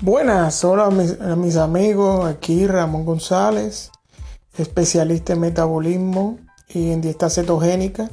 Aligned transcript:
Buenas, 0.00 0.64
hola 0.64 0.86
a 0.86 0.90
mis, 0.92 1.20
a 1.20 1.34
mis, 1.34 1.56
amigos, 1.56 2.24
aquí 2.24 2.68
Ramón 2.68 3.04
González, 3.04 3.90
especialista 4.56 5.32
en 5.32 5.40
metabolismo 5.40 6.38
y 6.68 6.92
en 6.92 7.00
dieta 7.00 7.28
cetogénica. 7.28 8.08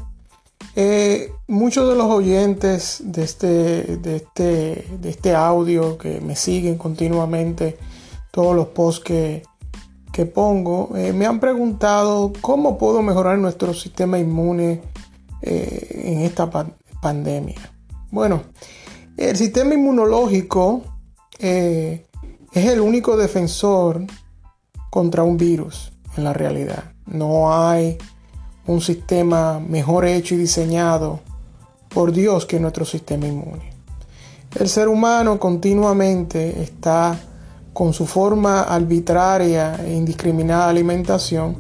Eh, 0.76 1.32
muchos 1.48 1.88
de 1.88 1.96
los 1.96 2.08
oyentes 2.08 3.04
de 3.06 3.24
este, 3.24 3.98
de, 3.98 4.16
este, 4.16 4.88
de 5.00 5.10
este 5.10 5.36
audio 5.36 6.00
que 6.00 6.20
me 6.22 6.36
siguen 6.36 6.80
continuamente, 6.80 7.78
todos 8.32 8.56
los 8.56 8.70
posts 8.70 9.04
que, 9.04 9.44
que 10.12 10.26
pongo, 10.26 10.90
eh, 10.96 11.14
me 11.14 11.28
han 11.28 11.40
preguntado 11.40 12.34
cómo 12.42 12.80
puedo 12.80 13.04
mejorar 13.04 13.38
nuestro 13.38 13.76
sistema 13.76 14.18
inmune 14.18 14.82
eh, 15.44 16.02
en 16.04 16.22
esta 16.22 16.50
pandemia. 17.00 17.72
Bueno, 18.10 18.42
el 19.18 19.38
sistema 19.38 19.76
inmunológico 19.76 20.95
eh, 21.40 22.06
es 22.52 22.66
el 22.66 22.80
único 22.80 23.18
defensor 23.18 24.06
contra 24.90 25.24
un 25.24 25.38
virus 25.38 25.92
en 26.18 26.24
la 26.24 26.34
realidad. 26.34 26.94
No 27.06 27.54
hay 27.54 27.98
un 28.68 28.82
sistema 28.82 29.60
mejor 29.60 30.06
hecho 30.06 30.36
y 30.36 30.38
diseñado 30.38 31.20
por 31.90 32.12
Dios 32.12 32.46
que 32.46 32.60
nuestro 32.60 32.86
sistema 32.86 33.28
inmune. 33.28 33.74
El 34.58 34.70
ser 34.70 34.88
humano 34.88 35.38
continuamente 35.38 36.62
está 36.62 37.20
con 37.74 37.94
su 37.94 38.06
forma 38.06 38.62
arbitraria 38.62 39.76
e 39.86 39.94
indiscriminada 39.94 40.66
de 40.66 40.70
alimentación, 40.72 41.58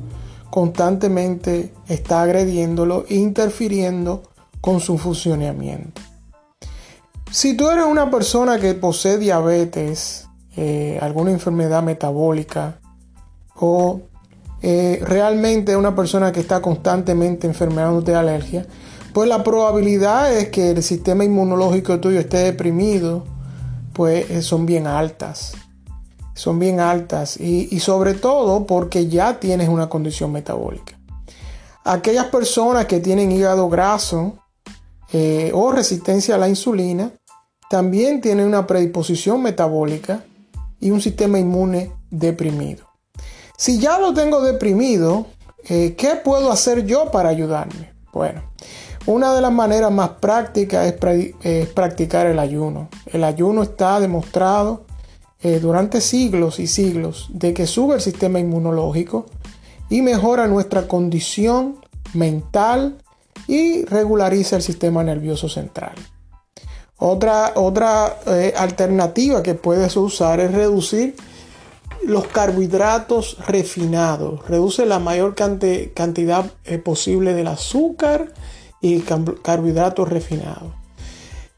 constantemente 0.49 1.73
está 1.89 2.21
agrediéndolo 2.21 3.03
e 3.09 3.15
interfiriendo 3.15 4.23
con 4.61 4.79
su 4.79 4.97
funcionamiento. 4.97 6.01
Si 7.35 7.53
tú 7.53 7.69
eres 7.69 7.83
una 7.83 8.09
persona 8.09 8.59
que 8.59 8.75
posee 8.75 9.17
diabetes, 9.17 10.29
eh, 10.55 10.97
alguna 11.01 11.31
enfermedad 11.31 11.83
metabólica 11.83 12.79
o 13.55 14.03
eh, 14.61 15.01
realmente 15.03 15.75
una 15.75 15.93
persona 15.93 16.31
que 16.31 16.39
está 16.39 16.61
constantemente 16.61 17.45
enfermando 17.45 17.99
de 18.01 18.15
alergia, 18.15 18.65
pues 19.11 19.27
la 19.27 19.43
probabilidad 19.43 20.33
es 20.33 20.47
que 20.47 20.71
el 20.71 20.81
sistema 20.81 21.25
inmunológico 21.25 21.99
tuyo 21.99 22.21
esté 22.21 22.37
deprimido, 22.37 23.25
pues 23.91 24.31
eh, 24.31 24.41
son 24.41 24.65
bien 24.65 24.87
altas. 24.87 25.55
Son 26.35 26.57
bien 26.57 26.79
altas 26.79 27.37
y, 27.37 27.67
y 27.69 27.81
sobre 27.81 28.13
todo 28.13 28.65
porque 28.65 29.09
ya 29.09 29.41
tienes 29.41 29.67
una 29.67 29.89
condición 29.89 30.31
metabólica. 30.31 30.97
Aquellas 31.83 32.27
personas 32.27 32.85
que 32.85 33.01
tienen 33.01 33.29
hígado 33.29 33.67
graso 33.67 34.35
o 35.53 35.71
resistencia 35.71 36.35
a 36.35 36.37
la 36.37 36.49
insulina, 36.49 37.09
también 37.75 38.21
tiene 38.21 38.45
una 38.45 38.65
predisposición 38.65 39.41
metabólica 39.41 40.23
y 40.79 40.91
un 40.91 41.01
sistema 41.01 41.39
inmune 41.39 41.91
deprimido. 42.09 42.85
Si 43.57 43.79
ya 43.79 43.99
lo 43.99 44.13
tengo 44.13 44.41
deprimido, 44.41 45.25
eh, 45.67 45.93
¿qué 45.97 46.15
puedo 46.23 46.53
hacer 46.53 46.85
yo 46.85 47.11
para 47.11 47.27
ayudarme? 47.27 47.91
Bueno, 48.13 48.43
una 49.07 49.35
de 49.35 49.41
las 49.41 49.51
maneras 49.51 49.91
más 49.91 50.11
prácticas 50.21 50.87
es, 50.87 51.67
practicar 51.73 52.27
el 52.27 52.39
ayuno. 52.39 52.87
El 53.07 53.25
ayuno 53.25 53.63
está 53.63 53.99
demostrado 53.99 54.85
eh, 55.41 55.59
durante 55.59 55.99
siglos 55.99 56.59
y 56.59 56.67
siglos 56.67 57.27
de 57.33 57.53
que 57.53 57.67
sube 57.67 57.95
el 57.95 58.01
sistema 58.01 58.39
inmunológico 58.39 59.25
y 59.89 60.01
mejora 60.01 60.47
nuestra 60.47 60.87
condición 60.87 61.75
mental 62.13 62.99
y 63.49 63.83
regulariza 63.83 64.55
el 64.55 64.61
sistema 64.61 65.03
nervioso 65.03 65.49
central. 65.49 65.95
Otra, 66.97 67.53
otra 67.55 68.19
eh, 68.27 68.53
alternativa 68.55 69.43
que 69.43 69.53
puedes 69.53 69.95
usar 69.97 70.39
es 70.39 70.53
reducir 70.53 71.15
los 72.05 72.27
carbohidratos 72.27 73.37
refinados. 73.47 74.47
Reduce 74.47 74.85
la 74.85 74.99
mayor 74.99 75.35
cantidad 75.35 76.45
eh, 76.63 76.77
posible 76.77 77.33
del 77.33 77.47
azúcar 77.47 78.31
y 78.81 78.99
carbohidratos 78.99 80.07
refinados. 80.07 80.73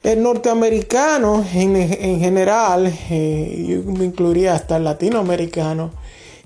El 0.02 0.24
norteamericano 0.24 1.44
en, 1.54 2.20
general, 2.20 2.94
eh, 3.10 3.66
yo 3.68 3.92
me 3.92 4.06
incluiría 4.06 4.54
hasta 4.54 4.78
el 4.78 4.86
latinoamericano, 4.86 5.92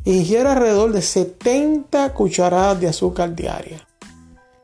ingiere 0.03 0.50
alrededor 0.50 0.91
de 0.91 1.01
70 1.01 2.13
cucharadas 2.13 2.80
de 2.80 2.88
azúcar 2.88 3.35
diaria. 3.35 3.88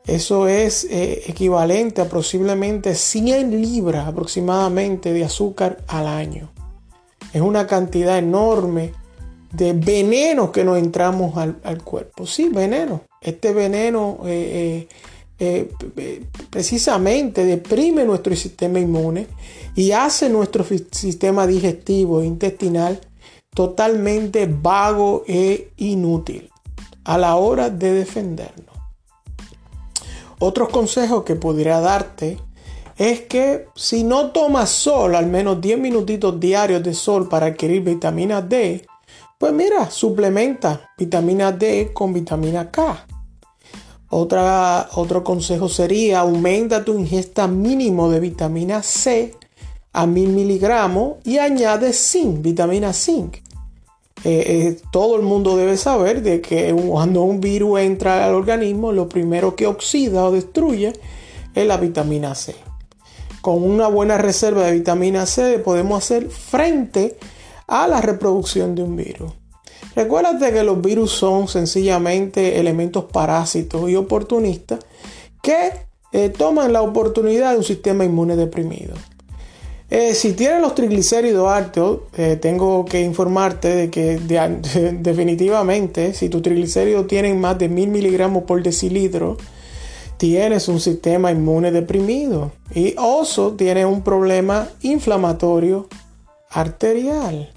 Eso 0.08 0.48
es 0.48 0.84
eh, 0.84 1.24
equivalente 1.26 2.00
a 2.00 2.08
posiblemente 2.08 2.94
100 2.94 3.60
libras 3.60 4.08
aproximadamente 4.08 5.12
de 5.12 5.22
azúcar 5.22 5.84
al 5.86 6.06
año. 6.06 6.50
Es 7.34 7.42
una 7.42 7.66
cantidad 7.66 8.16
enorme 8.16 8.94
de 9.52 9.74
veneno 9.74 10.50
que 10.50 10.64
nos 10.64 10.78
entramos 10.78 11.36
al, 11.36 11.84
cuerpo. 11.84 12.26
Sí, 12.26 12.48
veneno. 12.48 13.02
Este 13.20 13.52
veneno 13.52 14.20
eh, 14.24 14.88
eh, 15.38 15.70
precisamente 16.48 17.44
deprime 17.44 18.06
nuestro 18.06 18.34
sistema 18.34 18.80
inmune 18.80 19.26
y 19.76 19.92
hace 19.92 20.30
nuestro 20.30 20.64
sistema 20.90 21.46
digestivo 21.46 22.22
e 22.22 22.26
intestinal 22.26 22.98
totalmente 23.54 24.48
vago 24.50 25.24
e 25.28 25.72
inútil 25.76 26.50
a 27.04 27.18
la 27.18 27.36
hora 27.36 27.68
de 27.68 27.92
defendernos. 27.92 28.77
Otros 30.40 30.68
consejos 30.68 31.24
que 31.24 31.34
podría 31.34 31.80
darte 31.80 32.38
es 32.96 33.22
que 33.22 33.66
si 33.74 34.04
no 34.04 34.30
tomas 34.30 34.70
sol, 34.70 35.14
al 35.14 35.26
menos 35.26 35.60
10 35.60 35.78
minutitos 35.78 36.38
diarios 36.38 36.82
de 36.82 36.94
sol 36.94 37.28
para 37.28 37.46
adquirir 37.46 37.82
vitamina 37.82 38.42
D, 38.42 38.84
pues 39.38 39.52
mira, 39.52 39.90
suplementa 39.90 40.90
vitamina 40.98 41.52
D 41.52 41.92
con 41.92 42.12
vitamina 42.12 42.70
K. 42.70 43.06
Otra, 44.10 44.88
otro 44.94 45.22
consejo 45.22 45.68
sería 45.68 46.20
aumenta 46.20 46.84
tu 46.84 46.98
ingesta 46.98 47.46
mínimo 47.46 48.10
de 48.10 48.20
vitamina 48.20 48.82
C 48.82 49.34
a 49.92 50.06
1000 50.06 50.28
miligramos 50.30 51.16
y 51.24 51.38
añade 51.38 51.92
zinc, 51.92 52.40
vitamina 52.42 52.92
zinc. 52.92 53.36
Eh, 54.24 54.44
eh, 54.46 54.80
todo 54.90 55.16
el 55.16 55.22
mundo 55.22 55.56
debe 55.56 55.76
saber 55.76 56.22
de 56.22 56.40
que 56.40 56.74
cuando 56.74 57.22
un 57.22 57.40
virus 57.40 57.80
entra 57.80 58.26
al 58.26 58.34
organismo, 58.34 58.92
lo 58.92 59.08
primero 59.08 59.54
que 59.54 59.66
oxida 59.66 60.24
o 60.24 60.32
destruye 60.32 60.92
es 61.54 61.66
la 61.66 61.76
vitamina 61.76 62.34
C. 62.34 62.56
Con 63.40 63.62
una 63.62 63.86
buena 63.86 64.18
reserva 64.18 64.64
de 64.64 64.72
vitamina 64.72 65.24
C 65.26 65.58
podemos 65.60 66.02
hacer 66.02 66.28
frente 66.30 67.16
a 67.68 67.86
la 67.86 68.00
reproducción 68.00 68.74
de 68.74 68.82
un 68.82 68.96
virus. 68.96 69.32
Recuérdate 69.94 70.52
que 70.52 70.62
los 70.64 70.80
virus 70.80 71.12
son 71.12 71.48
sencillamente 71.48 72.58
elementos 72.58 73.04
parásitos 73.04 73.88
y 73.88 73.96
oportunistas 73.96 74.80
que 75.42 75.72
eh, 76.12 76.28
toman 76.30 76.72
la 76.72 76.82
oportunidad 76.82 77.52
de 77.52 77.58
un 77.58 77.64
sistema 77.64 78.04
inmune 78.04 78.36
deprimido. 78.36 78.94
Eh, 79.90 80.14
si 80.14 80.34
tienes 80.34 80.60
los 80.60 80.74
triglicéridos 80.74 81.48
altos, 81.48 82.00
eh, 82.16 82.36
tengo 82.36 82.84
que 82.84 83.00
informarte 83.00 83.68
de 83.68 83.90
que 83.90 84.18
definitivamente 85.00 86.12
si 86.12 86.28
tus 86.28 86.42
triglicéridos 86.42 87.06
tienen 87.06 87.40
más 87.40 87.58
de 87.58 87.70
mil 87.70 87.88
miligramos 87.88 88.44
por 88.44 88.62
decilitro, 88.62 89.38
tienes 90.18 90.68
un 90.68 90.80
sistema 90.80 91.30
inmune 91.30 91.70
deprimido 91.70 92.52
y 92.74 92.94
oso 92.98 93.52
tiene 93.52 93.86
un 93.86 94.02
problema 94.02 94.68
inflamatorio 94.82 95.88
arterial. 96.50 97.50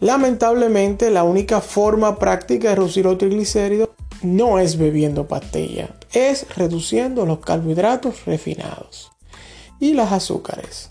Lamentablemente, 0.00 1.10
la 1.10 1.22
única 1.22 1.62
forma 1.62 2.18
práctica 2.18 2.68
de 2.68 2.74
reducir 2.74 3.06
los 3.06 3.16
triglicéridos 3.16 3.88
no 4.20 4.58
es 4.58 4.76
bebiendo 4.76 5.26
pastilla, 5.26 5.96
es 6.12 6.46
reduciendo 6.54 7.24
los 7.24 7.38
carbohidratos 7.38 8.26
refinados 8.26 9.10
y 9.80 9.94
las 9.94 10.12
azúcares. 10.12 10.90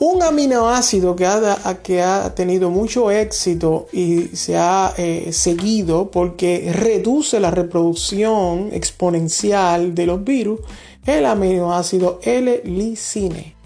Un 0.00 0.22
aminoácido 0.22 1.16
que 1.16 1.26
ha, 1.26 1.78
que 1.82 2.02
ha 2.02 2.32
tenido 2.32 2.70
mucho 2.70 3.10
éxito 3.10 3.88
y 3.92 4.28
se 4.28 4.56
ha 4.56 4.94
eh, 4.96 5.32
seguido 5.32 6.12
porque 6.12 6.72
reduce 6.72 7.40
la 7.40 7.50
reproducción 7.50 8.70
exponencial 8.72 9.96
de 9.96 10.06
los 10.06 10.22
virus 10.22 10.60
es 11.04 11.16
el 11.16 11.26
aminoácido 11.26 12.20
L-licine. 12.22 13.56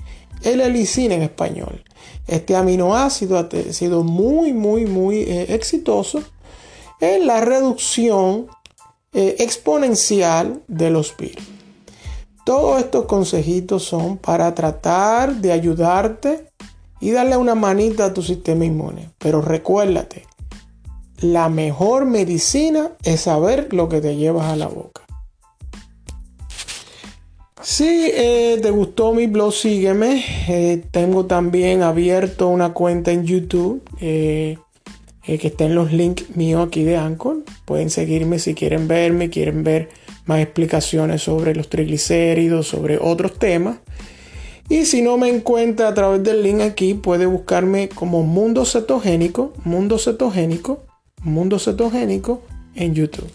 L-licine 0.43 1.17
en 1.17 1.23
español. 1.23 1.85
Este 2.27 2.57
aminoácido 2.57 3.37
ha 3.37 3.49
sido 3.73 4.03
muy, 4.03 4.55
muy, 4.55 4.87
muy 4.87 5.17
eh, 5.19 5.55
exitoso 5.55 6.23
en 7.01 7.27
la 7.27 7.43
reducción 7.43 8.47
eh, 9.13 9.37
exponencial 9.41 10.63
de 10.67 10.91
los 10.91 11.15
virus. 11.15 11.45
Todos 12.45 12.81
estos 12.81 13.05
consejitos 13.05 13.85
son 13.85 14.19
para 14.19 14.55
tratar 14.55 15.37
de 15.37 15.53
ayudarte 15.53 16.49
y 17.01 17.11
darle 17.11 17.37
una 17.37 17.55
manita 17.55 18.07
a 18.07 18.15
tu 18.15 18.23
sistema 18.23 18.65
inmune. 18.65 19.11
Pero 19.19 19.41
recuérdate, 19.41 20.27
la 21.21 21.49
mejor 21.49 22.05
medicina 22.05 22.93
es 23.05 23.23
saber 23.23 23.73
lo 23.73 23.89
que 23.89 24.01
te 24.01 24.17
llevas 24.17 24.47
a 24.47 24.57
la 24.57 24.67
boca. 24.67 25.03
Si 27.63 28.11
eh, 28.13 28.59
te 28.61 28.71
gustó 28.73 29.13
mi 29.13 29.29
blog, 29.29 29.53
sígueme. 29.53 30.25
Eh, 30.49 30.83
tengo 30.91 31.27
también 31.27 31.83
abierto 31.83 32.49
una 32.49 32.73
cuenta 32.73 33.13
en 33.13 33.25
YouTube 33.25 33.83
eh, 35.27 35.39
que 35.39 35.49
está 35.49 35.65
en 35.65 35.75
los 35.75 35.93
links 35.93 36.37
míos 36.37 36.67
aquí 36.67 36.83
de 36.83 36.97
Anchor. 36.97 37.45
Pueden 37.65 37.91
seguirme 37.91 38.39
si 38.39 38.55
quieren 38.55 38.89
verme, 38.89 39.31
quieren 39.31 39.65
ver 39.65 39.91
más 40.25 40.41
explicaciones 40.41 41.23
sobre 41.23 41.55
los 41.55 41.69
triglicéridos, 41.69 42.67
sobre 42.69 42.99
otros 43.01 43.39
temas. 43.39 43.79
Y 44.69 44.87
si 44.87 45.03
no 45.03 45.19
me 45.19 45.29
encuentra 45.29 45.89
a 45.89 45.95
través 45.95 46.23
del 46.23 46.43
link 46.43 46.61
aquí, 46.61 46.95
puede 46.95 47.27
buscarme 47.27 47.89
como 47.89 48.23
Mundo 48.23 48.65
Cetogénico, 48.65 49.53
Mundo 49.65 49.99
Cetogénico, 49.99 50.85
Mundo 51.23 51.59
Cetogénico 51.59 52.43
en 52.75 52.95
YouTube. 52.95 53.31